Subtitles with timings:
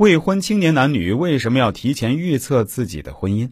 [0.00, 3.50] 未婚青年男女为什么要提前预测自己的婚姻？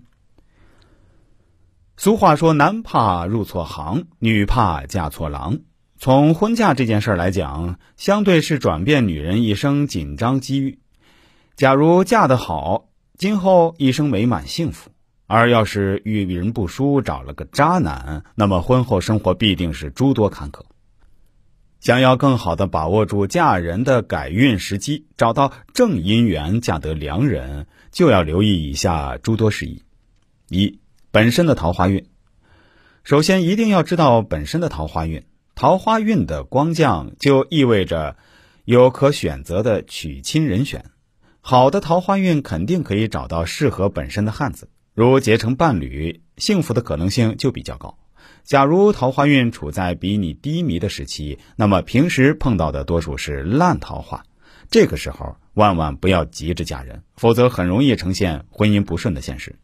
[1.99, 5.59] 俗话说：“男怕入错行，女怕嫁错郎。”
[6.01, 10.79] 从婚嫁这件事来讲，相对是转变女人一生紧张机遇。
[11.55, 12.87] 假如嫁得好，
[13.19, 14.89] 今后一生美满幸福；
[15.27, 20.63] 而要是遇人不淑，找了个渣男，那么婚后生活必定是诸多坎坷。
[21.81, 29.83] 想要更好的把握住嫁人的改运时机，找到正姻缘，嫁得良人，就要留意以下诸多事宜：
[30.49, 30.81] 一、
[31.11, 32.05] 本身的桃花运。
[33.05, 35.25] 首先，一定要知道本身的桃花运。
[35.55, 38.17] 桃花运的光降，就意味着
[38.65, 40.85] 有可选择的娶亲人选。
[41.41, 47.97] 好的桃花运肯定可以找到适合本身的汉子，如结成伴侣，幸福的可能性就比较高。
[48.45, 54.25] 假如桃花运处在比你低迷的时期，那么平时碰到的多数是烂桃花。
[54.71, 59.57] 这个时候万万不要急着嫁人，否则很容易呈现婚姻不顺的现实。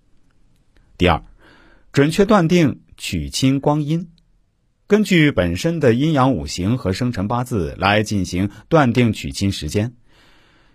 [0.97, 1.23] 第二，
[1.93, 4.11] 准确断定娶亲光阴。
[4.87, 9.95] 根据本身的阴阳五行和生辰八字来进行断定娶亲时间。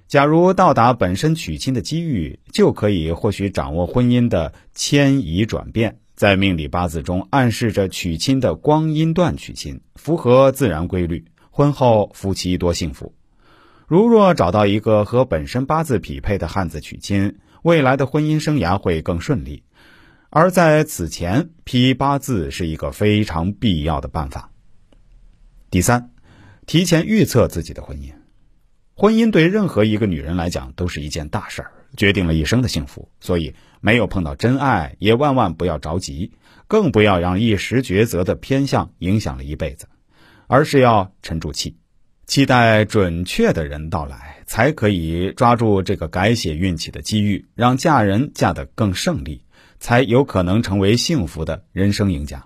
[0.08, 13.16] 假如到达本身娶亲的机遇，就可以或许掌握婚姻的迁移转变，在命理八字中暗示着娶亲的光阴段娶亲，符合自然规律，婚后夫妻多幸福。
[13.88, 19.64] 如若找到一个和本身八字匹配的汉子娶亲，未来的婚姻生涯会更顺利。
[20.30, 24.52] 而在此前批八字是一个非常必要的办法。
[25.72, 26.12] 第三，
[26.66, 28.12] 提前预测自己的婚姻。
[28.94, 33.10] 婚姻对任何一个女人来讲都是一件大事儿，决定了一生的幸福。
[33.20, 36.32] 所以，没有碰到真爱，也万万不要着急，
[36.68, 39.88] 更不要让一时抉择的偏向影响了一辈子，
[40.48, 41.76] 而是要沉住气，
[42.26, 49.44] 期待准确的人到来，才可以抓住这个改写运气的机遇，让嫁人嫁得更胜利。
[49.82, 52.46] 才有可能成为幸福的人生赢家。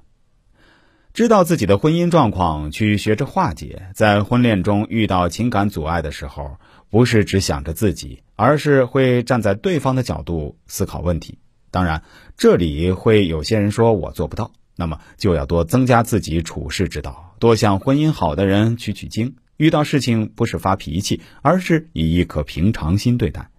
[1.15, 3.87] 知道自己的婚姻状况，去学着化解。
[3.95, 6.57] 在婚恋中遇到情感阻碍的时候，
[6.89, 11.39] 不是只想着自己，而是会站在对方的角度思考问题。
[11.71, 12.03] 当然，
[12.37, 19.35] 这里会有些人说我做不到，那么就要多增加自己处事之道，多向婚姻好的人取取经。
[19.57, 23.49] 遇到事情不是发脾气，而是以一颗平常心对待。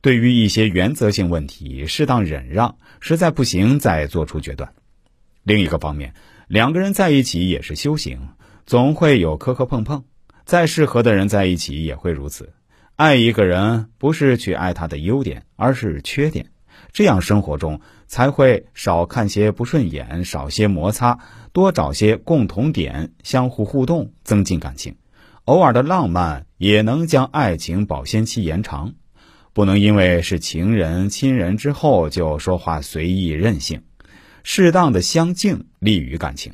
[0.00, 4.72] 对于一些原则性问题，适当忍让，实在不行再做出决断。
[5.42, 6.14] 另一个方面，
[6.48, 8.28] 两个人在一起也是修行，
[8.64, 10.04] 总会有磕磕碰碰。
[10.44, 12.52] 再适合的人在一起也会如此。
[13.00, 16.50] 爱一个人不是去爱他的优点，而是缺点，
[16.92, 21.18] 这样生活中才会少看些不顺眼，少些摩擦，
[21.54, 24.96] 多找些共同点，相互互动，增进感情。
[25.46, 28.92] 偶尔的浪漫也能将爱情保鲜期延长。
[29.54, 33.80] 不能因为是情人、亲人之后就说话随意任性，
[34.42, 36.52] 适当的相敬利于感情。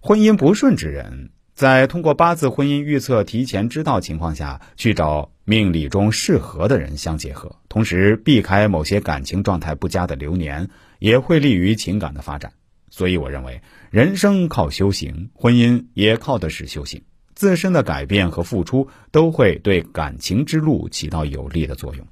[0.00, 10.70] 婚姻不顺之人，在通过八字婚姻预测提前知道情况下去找命理中适合的人相结合，同时避开某些感情状态不佳的流年，
[11.00, 12.52] 也会利于情感的发展。
[12.90, 13.60] 所以，我认为
[13.90, 17.02] 人生靠修行，婚姻也靠的是修行。
[17.34, 22.06] 自身的改变和付出都会对感情之路起到有利的作用。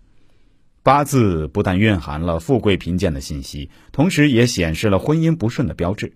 [0.82, 6.14] 八字不但蕴含了富贵贫贱的信息，同时也显示了婚姻不顺的标志。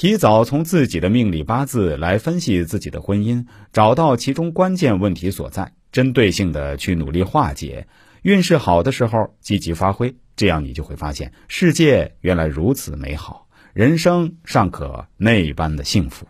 [0.00, 7.86] 提早从自己的命理八字来分析自己的婚姻，找到其中关键问题所在，针对性的去努力化解。
[8.22, 16.26] 运势好的时候积极发挥，这样你就会发现世界原来如此美好，人生尚可那般的幸福。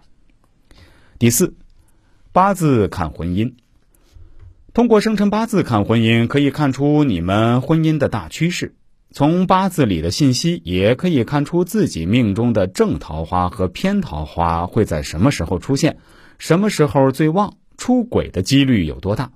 [1.20, 1.54] 第四。
[2.32, 3.54] 八字看婚姻，
[4.74, 8.74] 通过生辰八字看婚姻，可以看出你们婚姻的大趋势。
[9.12, 15.98] 从八字里的信息，也可以看出自己命中的正桃花和偏桃花会在什么时候出现，
[16.38, 19.32] 什么时候最旺，出轨的几率有多大，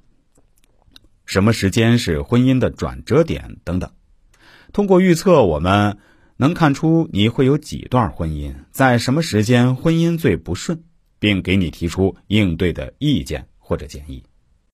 [1.26, 3.91] 什么时间是婚姻的转折点等等。
[4.72, 5.98] 通过预测，我们
[6.36, 10.84] 能看出你会有几段婚姻，在什么时间婚姻最不顺。
[11.20, 14.24] 并给你提出应对的意见或者建议。